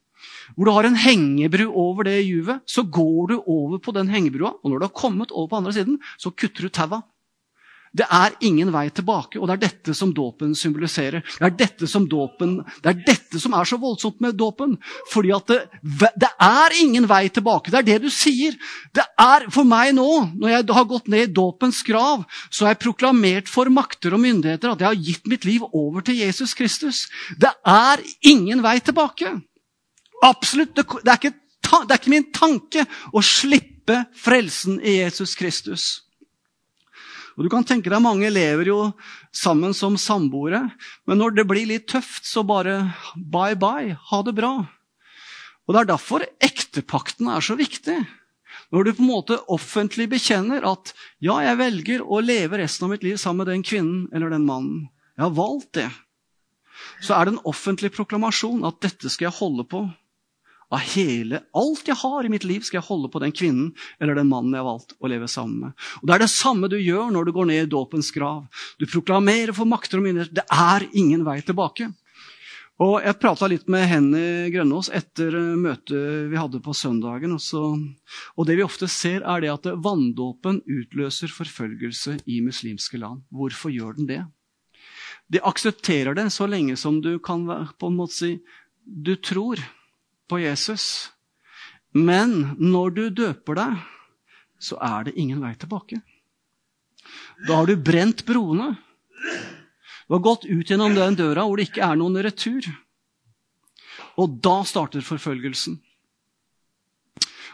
[0.56, 4.54] Hvor du har en hengebru over det juvet, så går du over på den hengebrua,
[4.62, 7.02] og når du har kommet over på andre siden, så kutter du taua.
[7.92, 11.20] Det er ingen vei tilbake, og det er dette som dåpen symboliserer.
[11.20, 14.78] Det er dette som dopen, det er dette som er så voldsomt med dåpen.
[15.12, 15.58] Fordi at det,
[16.16, 17.68] det, er ingen vei tilbake.
[17.68, 18.56] Det er det du sier.
[18.96, 22.72] Det er for meg nå, når jeg har gått ned i dåpens grav, så har
[22.72, 26.56] jeg proklamert for makter og myndigheter at jeg har gitt mitt liv over til Jesus
[26.56, 27.06] Kristus.
[27.36, 29.36] Det er ingen vei tilbake.
[30.22, 30.76] Absolutt.
[30.76, 35.86] Det er, ikke, det er ikke min tanke å slippe frelsen i Jesus Kristus.
[37.36, 38.78] Og du kan tenke deg Mange lever jo
[39.32, 40.66] sammen som samboere,
[41.08, 43.96] men når det blir litt tøft, så bare bye bye.
[44.10, 44.52] Ha det bra.
[45.66, 47.96] Og Det er derfor ektepakten er så viktig.
[48.72, 52.94] Når du på en måte offentlig bekjenner at ja, jeg velger å leve resten av
[52.94, 54.86] mitt liv sammen med den kvinnen eller den mannen.
[55.16, 55.88] Jeg har valgt det.
[57.04, 59.84] Så er det en offentlig proklamasjon at dette skal jeg holde på
[60.72, 64.16] av hele, alt jeg har i mitt liv, skal jeg holde på den kvinnen eller
[64.16, 65.88] den mannen jeg har valgt å leve sammen med.
[66.00, 68.46] Og Det er det samme du gjør når du går ned i dåpens grav.
[68.80, 70.40] Du proklamerer for makter og myndigheter.
[70.40, 71.90] Det er ingen vei tilbake.
[72.82, 77.36] Og Jeg prata litt med Henny Grønås etter møtet vi hadde på søndagen.
[77.36, 77.60] Også.
[78.36, 83.22] og Det vi ofte ser, er det at vanndåpen utløser forfølgelse i muslimske land.
[83.30, 84.22] Hvorfor gjør den det?
[85.28, 87.44] De aksepterer det så lenge som du kan
[87.78, 88.32] på en måte si
[88.82, 89.60] du tror
[90.32, 91.12] på Jesus.
[91.92, 93.82] Men når du døper deg,
[94.62, 96.00] så er det ingen vei tilbake.
[97.44, 98.72] Da har du brent broene.
[100.06, 102.68] Du har gått ut gjennom den døra hvor det ikke er noen retur.
[104.20, 105.78] Og da starter forfølgelsen.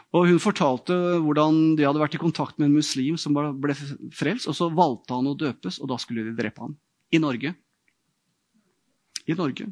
[0.09, 3.75] Og Hun fortalte hvordan de hadde vært i kontakt med en muslim som ble
[4.15, 4.49] frelst.
[4.49, 6.73] og Så valgte han å døpes, og da skulle de drepe ham.
[7.13, 7.53] I Norge.
[9.29, 9.69] I Norge.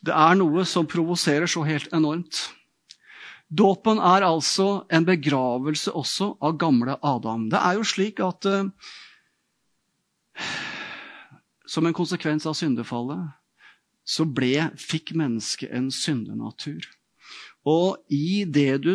[0.00, 2.46] Det er noe som provoserer så helt enormt.
[3.50, 7.48] Dåpen er altså en begravelse også av gamle Adam.
[7.50, 8.70] Det er jo slik at uh,
[11.66, 13.28] som en konsekvens av syndefallet
[14.06, 16.86] så ble, fikk mennesket en syndenatur.
[17.68, 18.94] Og i det du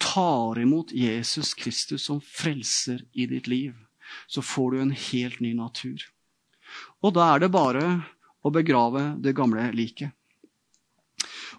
[0.00, 3.74] tar imot Jesus Kristus som frelser i ditt liv,
[4.28, 6.06] så får du en helt ny natur.
[7.02, 7.84] Og da er det bare
[8.44, 10.14] å begrave det gamle liket.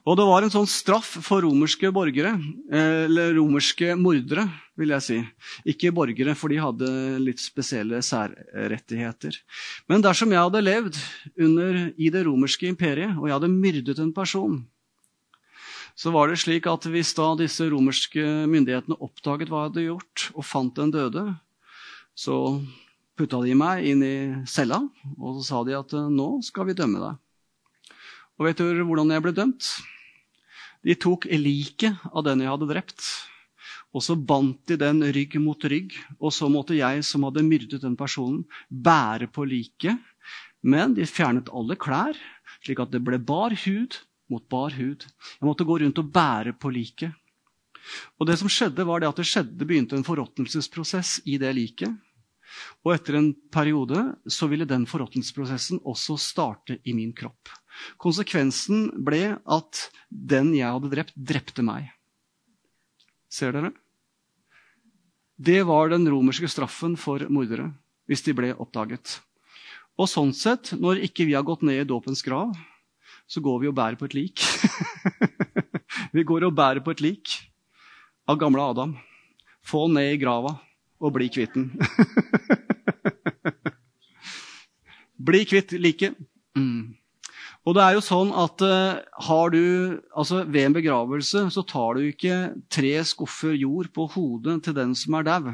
[0.08, 2.32] Og det var en sånn straff for romerske borgere,
[2.72, 4.46] eller romerske mordere,
[4.80, 5.18] vil jeg si.
[5.74, 6.90] Ikke borgere, for de hadde
[7.24, 9.36] litt spesielle særrettigheter.
[9.92, 11.00] Men dersom jeg hadde levd
[11.36, 14.62] under, i det romerske imperiet, og jeg hadde myrdet en person,
[16.00, 20.30] så var det slik at hvis da disse romerske myndighetene oppdaget hva jeg hadde gjort,
[20.32, 21.26] og fant den døde,
[22.16, 22.38] så
[23.20, 24.80] putta de meg inn i cella,
[25.20, 27.20] og så sa de at nå skal vi dømme deg.
[28.39, 29.67] Og vet du hvordan jeg ble dømt?
[30.88, 33.04] De tok liket av den jeg hadde drept,
[33.91, 35.95] og så bandt de den rygg mot rygg.
[36.21, 39.97] Og så måtte jeg, som hadde myrdet den personen, bære på liket.
[40.63, 42.15] Men de fjernet alle klær,
[42.63, 43.97] slik at det ble bar hud
[44.30, 45.04] mot bar hud.
[45.04, 47.15] Jeg måtte gå rundt og bære på liket.
[48.21, 51.95] Og Det som skjedde var det at det skjedde, begynte en forråtnelsesprosess i det liket.
[52.86, 57.49] Og etter en periode så ville den forråtnelsesprosessen også starte i min kropp.
[58.02, 61.92] Konsekvensen ble at den jeg hadde drept, drepte meg.
[63.30, 63.72] Ser dere?
[65.39, 67.70] Det var den romerske straffen for mordere
[68.10, 69.20] hvis de ble oppdaget.
[70.00, 72.56] Og sånn sett, når ikke vi har gått ned i dåpens grav,
[73.30, 74.44] så går vi og bærer på et lik.
[76.15, 77.36] vi går og bærer på et lik
[78.30, 78.98] av gamle Adam.
[79.65, 80.58] Få han ned i grava
[81.00, 81.70] og bli kvitt den.
[85.30, 86.18] bli kvitt liket.
[86.58, 86.96] Mm.
[87.69, 88.97] Og det er jo sånn at uh,
[89.29, 89.62] har du,
[90.17, 92.38] altså Ved en begravelse så tar du ikke
[92.73, 95.51] tre skuffer jord på hodet til den som er dau.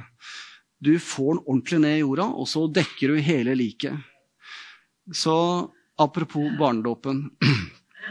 [0.79, 3.99] Du får den ordentlig ned i jorda, og så dekker du hele liket.
[5.11, 5.35] Så
[5.99, 7.25] apropos barnedåpen.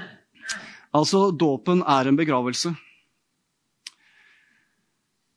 [0.99, 2.75] altså, dåpen er en begravelse.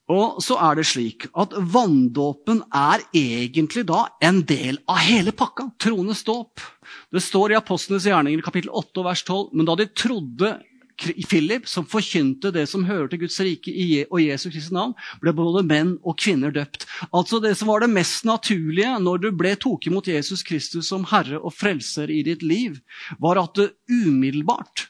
[0.07, 5.67] Og så er det slik at vanndåpen er egentlig da en del av hele pakka.
[5.83, 6.63] Troendes dåp.
[7.11, 9.49] Det står i Apostlenes gjerninger kapittel 8 vers 12.
[9.51, 10.53] Men da de trodde
[10.97, 13.73] Philip, som forkynte det som hører til Guds rike
[14.07, 16.87] og Jesu Kristi navn, ble både menn og kvinner døpt.
[17.11, 21.05] Altså Det som var det mest naturlige når du ble tok imot Jesus Kristus som
[21.11, 22.79] Herre og Frelser i ditt liv,
[23.19, 23.59] var at
[23.91, 24.87] umiddelbart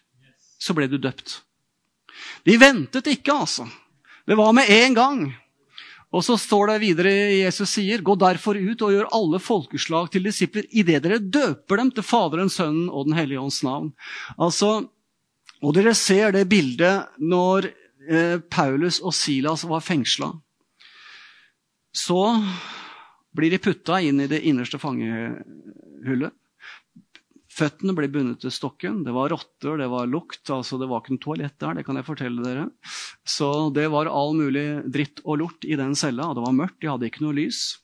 [0.62, 1.42] så ble du døpt.
[2.48, 3.68] De ventet ikke, altså.
[4.28, 5.22] Det var med en gang.
[6.12, 10.28] Og så står det videre Jesus sier, gå derfor ut og gjør alle folkeslag til
[10.28, 13.92] disipler idet dere døper dem til Faderen, Sønnen og Den hellige ånds navn.
[14.40, 14.88] Altså,
[15.64, 17.70] og dere ser det bildet når
[18.08, 20.32] eh, Paulus og Silas var fengsla.
[21.96, 22.20] Så
[23.36, 26.36] blir de putta inn i det innerste fangehullet.
[27.58, 29.02] Føttene ble bundet til stokken.
[29.06, 30.44] Det var rotter, det var lukt.
[30.54, 31.80] altså Det var ikke noe toalett der.
[31.80, 32.68] det kan jeg fortelle dere.
[33.26, 36.34] Så det var all mulig dritt og lort i den cella.
[36.38, 37.80] Det var mørkt, de hadde ikke noe lys.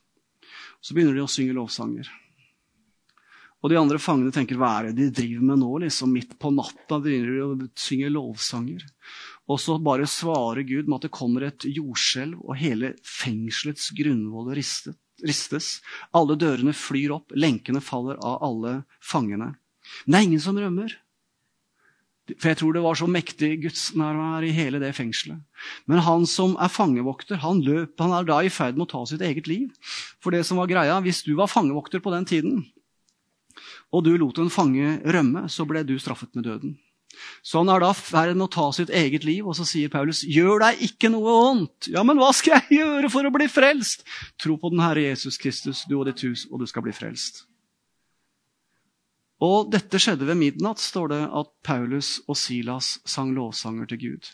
[0.84, 2.12] Så begynner de å synge lovsanger.
[3.64, 5.72] Og de andre fangene tenker hva er det de driver med nå?
[5.86, 8.84] liksom Midt på natta begynner de å synge lovsanger.
[9.48, 14.52] Og så bare svarer Gud med at det kommer et jordskjelv, og hele fengselets grunnvoll
[14.54, 15.78] ristes.
[16.16, 19.54] Alle dørene flyr opp, lenkene faller av alle fangene.
[20.06, 20.94] Men det er ingen som rømmer.
[22.38, 25.42] For jeg tror det var så mektig gudsnærvær i hele det fengselet.
[25.92, 29.02] Men han som er fangevokter, han løp, han er da i ferd med å ta
[29.10, 29.68] sitt eget liv.
[30.24, 32.64] For det som var greia, hvis du var fangevokter på den tiden,
[33.94, 36.78] og du lot en fange rømme, så ble du straffet med døden.
[37.46, 39.92] Så han er da i ferd med å ta sitt eget liv, og så sier
[39.92, 43.46] Paulus, 'Gjør deg ikke noe vondt.' 'Ja, men hva skal jeg gjøre for å bli
[43.52, 44.08] frelst?'
[44.40, 47.46] 'Tro på den Herre Jesus Kristus, du og ditt hus, og du skal bli frelst.'
[49.44, 54.32] Og dette skjedde ved midnatt, står det at Paulus og Silas sang lovsanger til Gud.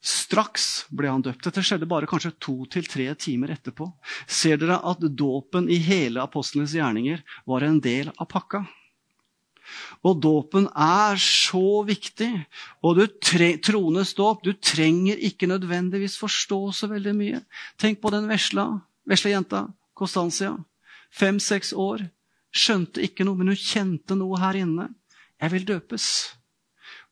[0.00, 1.44] Straks ble han døpt.
[1.44, 3.90] Dette skjedde bare kanskje to til tre timer etterpå.
[4.24, 8.62] Ser dere at dåpen i hele apostlenes gjerninger var en del av pakka?
[10.08, 12.30] Og dåpen er så viktig.
[12.80, 17.42] Og du tre trones dåp Du trenger ikke nødvendigvis forstå så veldig mye.
[17.76, 18.66] Tenk på den vesla,
[19.04, 20.56] vesle jenta, Costancia.
[21.12, 22.06] Fem-seks år
[22.50, 24.90] skjønte ikke noe, men hun kjente noe her inne.
[25.40, 26.06] Jeg vil døpes.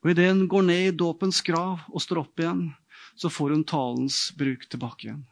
[0.02, 2.68] Og idet hun går ned i dåpens grav og står opp igjen,
[3.18, 5.24] så får hun talens bruk tilbake igjen.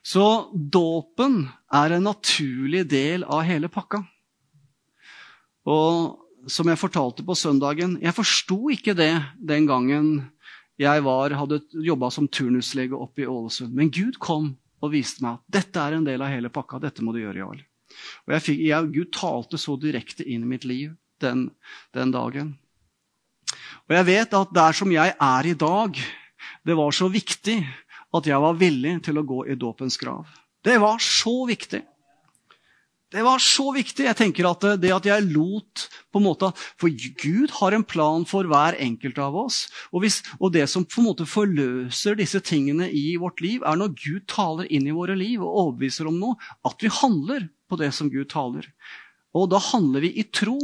[0.00, 1.42] Så dåpen
[1.76, 4.00] er en naturlig del av hele pakka.
[5.68, 10.06] Og som jeg fortalte på søndagen, jeg forsto ikke det den gangen
[10.80, 13.74] jeg var, hadde jobba som turnuslege oppe i Ålesund.
[13.76, 16.80] Men Gud kom og viste meg at dette er en del av hele pakka.
[16.82, 17.60] Dette må du gjøre, Jarl.
[18.26, 21.48] Og jeg fikk, jeg, Gud talte så direkte inn i mitt liv den,
[21.96, 22.54] den dagen.
[23.88, 25.98] Og jeg vet at der som jeg er i dag,
[26.66, 27.58] det var så viktig
[28.16, 30.28] at jeg var villig til å gå i dåpens grav.
[30.64, 31.82] Det var så viktig.
[33.10, 34.04] Det var så viktig.
[34.06, 38.22] Jeg tenker at det at jeg lot på en måte, For Gud har en plan
[38.28, 39.64] for hver enkelt av oss.
[39.90, 43.80] Og, hvis, og det som på en måte forløser disse tingene i vårt liv, er
[43.80, 47.78] når Gud taler inn i våre liv og overbeviser om noe, at vi handler på
[47.82, 48.70] det som Gud taler.
[49.34, 50.58] Og da handler vi i tro.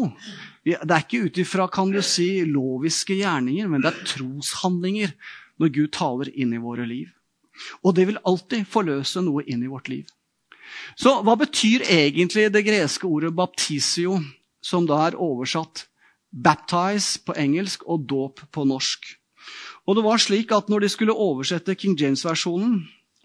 [0.63, 1.67] Det er ikke ut ifra
[2.03, 5.15] si, loviske gjerninger, men det er troshandlinger
[5.59, 7.11] når Gud taler inn i våre liv.
[7.83, 10.07] Og det vil alltid forløse noe inn i vårt liv.
[10.95, 14.21] Så hva betyr egentlig det greske ordet baptisio,
[14.63, 15.87] som da er oversatt
[16.31, 19.09] baptize på engelsk og dåp på norsk?
[19.87, 22.81] Og det var slik at når de skulle oversette King James-versjonen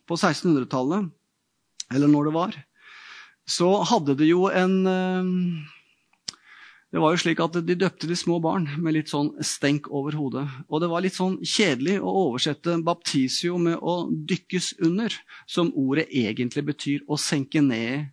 [0.07, 1.09] på 1600-tallet,
[1.91, 2.57] eller når det var,
[3.47, 5.32] så hadde de jo en eh,
[6.92, 10.18] det var jo slik at De døpte de små barn med litt sånn stenk over
[10.20, 10.44] hodet.
[10.68, 15.16] Og det var litt sånn kjedelig å oversette baptisio med å dykkes under,
[15.48, 18.12] som ordet egentlig betyr å senke ned.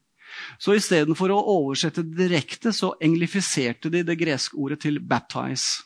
[0.62, 5.83] Så istedenfor å oversette direkte, så englifiserte de det greske ordet til 'baptize'.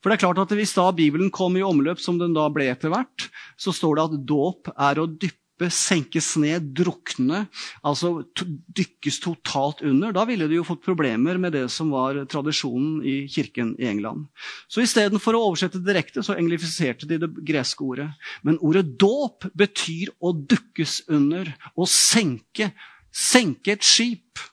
[0.00, 2.70] For det er klart at Hvis da Bibelen kom i omløp, som den da ble
[2.70, 7.46] etter hvert, så står det at dåp er å dyppe, senkes ned, drukne,
[7.86, 10.12] altså dykkes totalt under.
[10.12, 14.26] Da ville de jo fått problemer med det som var tradisjonen i kirken i England.
[14.68, 18.10] Så istedenfor å oversette direkte, så englifiserte de det greske ordet.
[18.44, 22.72] Men ordet dåp betyr å dukkes under, å senke.
[23.16, 24.44] Senke et skip.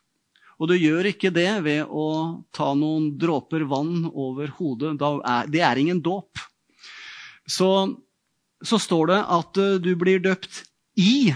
[0.62, 2.08] Og du gjør ikke det ved å
[2.56, 4.96] ta noen dråper vann over hodet.
[5.52, 6.40] Det er ingen dåp.
[7.44, 7.68] Så,
[8.64, 10.64] så, står det at eh, du blir døpt
[11.00, 11.34] i.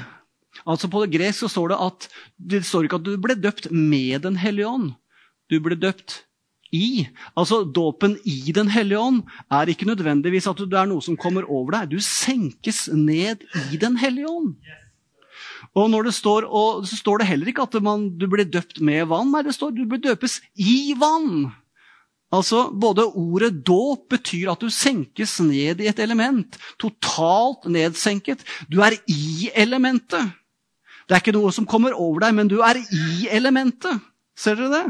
[0.66, 3.70] Altså På det gresk så står det at det står ikke at du ble døpt
[3.72, 4.96] med Den hellige ånd.
[5.52, 6.24] Du ble døpt
[6.76, 7.08] i.
[7.38, 9.22] Altså Dåpen i Den hellige ånd
[9.54, 11.94] er ikke nødvendigvis at det er noe som kommer over deg.
[11.96, 14.58] Du senkes ned i Den hellige ånd.
[15.74, 18.80] Og, når det står, og så står det heller ikke at man, du blir døpt
[18.82, 19.32] med vann.
[19.34, 21.50] Nei, det står du ble døpes i vann.
[22.34, 26.58] Altså, Både ordet dåp betyr at du senkes ned i et element.
[26.80, 28.44] Totalt nedsenket.
[28.68, 30.36] Du er i elementet.
[31.08, 34.04] Det er ikke noe som kommer over deg, men du er i elementet.
[34.38, 34.86] Ser dere det?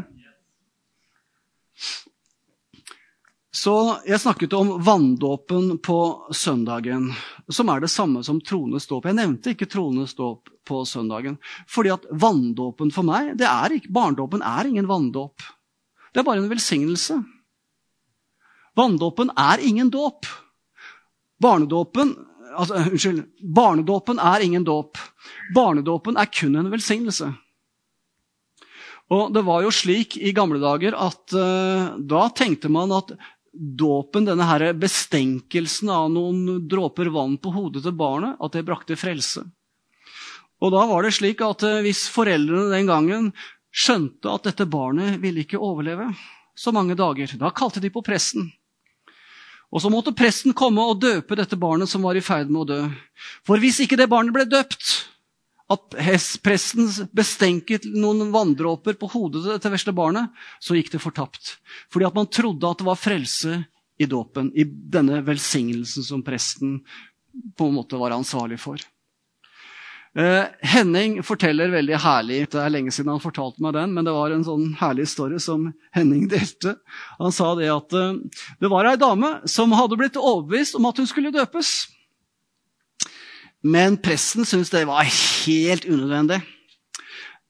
[3.58, 3.74] Så
[4.06, 6.00] jeg snakket om vanndåpen på
[6.36, 7.10] søndagen,
[7.50, 9.08] som er det samme som trones dåp.
[9.08, 11.38] Jeg nevnte ikke trones dåp på søndagen,
[11.70, 15.46] fordi at vanndåpen for meg det er ikke, Barndåpen er ingen vanndåp.
[16.18, 17.20] Det er bare en velsignelse.
[18.74, 20.26] Vanndåpen er ingen dåp.
[21.38, 22.16] Barnedåpen
[22.58, 23.20] altså, Unnskyld.
[23.54, 24.98] Barnedåpen er ingen dåp.
[25.54, 27.30] Barnedåpen er kun en velsignelse.
[29.14, 33.14] Og det var jo slik i gamle dager at uh, da tenkte man at
[33.54, 38.98] dåpen, denne her bestenkelsen av noen dråper vann på hodet til barnet, at det brakte
[38.98, 39.46] frelse.
[40.66, 43.30] Og da var det slik at uh, hvis foreldrene den gangen
[43.74, 46.10] skjønte at dette barnet ville ikke overleve
[46.58, 48.50] så mange dager, da kalte de på presten.
[49.68, 52.70] Og så måtte presten komme og døpe dette barnet som var i ferd med å
[52.70, 52.82] dø.
[53.46, 54.94] For hvis ikke det barnet ble døpt,
[55.68, 55.98] at
[56.44, 60.32] presten bestenket noen vanndråper på hodet til dette vesle barnet,
[60.64, 61.58] så gikk det fortapt.
[61.92, 63.60] Fordi at man trodde at det var frelse
[64.00, 66.80] i dåpen, i denne velsignelsen som presten
[67.58, 68.80] på en måte var ansvarlig for.
[70.18, 74.16] Uh, Henning forteller veldig herlig Det er lenge siden han fortalte meg den, men det
[74.16, 76.74] var en sånn herlig story som Henning delte.
[77.20, 78.18] Han sa det at uh,
[78.58, 81.76] det var ei dame som hadde blitt overbevist om at hun skulle døpes.
[83.62, 86.42] Men presten syntes det var helt unødvendig.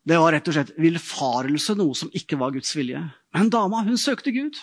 [0.07, 2.99] Det var rett og slett villfarelse, noe som ikke var Guds vilje.
[3.36, 4.59] Men dama hun søkte Gud.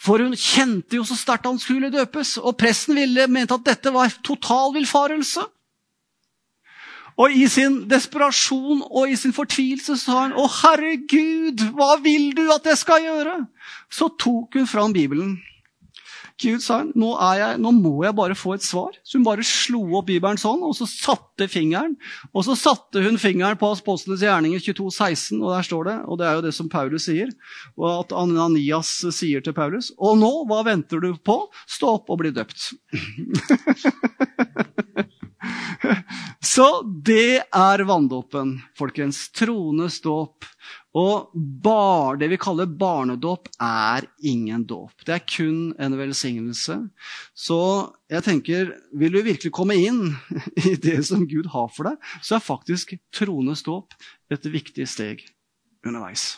[0.00, 3.92] For hun kjente jo så sterkt han skulle døpes, og presten ville, mente at dette
[3.94, 5.44] var total villfarelse.
[7.20, 12.50] Og i sin desperasjon og i sin fortvilelse sa hun, 'Å, herregud, hva vil du
[12.52, 13.46] at jeg skal gjøre?'
[13.90, 15.40] Så tok hun fram Bibelen
[16.42, 18.96] Gud sa nå, jeg, nå må jeg bare få et svar.
[19.06, 21.94] Så hun bare slo opp Bibelen sånn, og så satte fingeren.
[22.32, 26.20] Og så satte hun fingeren på Apostlenes gjerninger 22, 16, og der står det, og
[26.20, 27.30] det er jo det som Paulus sier,
[27.76, 31.38] og at Ananias sier til Paulus, og nå, hva venter du på?
[31.70, 32.72] Stå opp og bli døpt.
[36.42, 36.66] Så
[37.06, 39.24] det er vanndåpen, folkens.
[39.34, 40.46] Trones dåp.
[40.98, 45.04] Og bar, det vi kaller barnedåp, er ingen dåp.
[45.06, 46.76] Det er kun en velsignelse.
[47.32, 47.60] Så
[48.12, 50.04] jeg tenker, vil du virkelig komme inn
[50.68, 53.96] i det som Gud har for deg, så er faktisk trones dåp
[54.32, 55.24] et viktig steg
[55.86, 56.34] underveis.